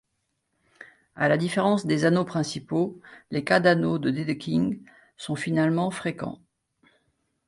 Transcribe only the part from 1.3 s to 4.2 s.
différence des anneaux principaux, les cas d'anneaux de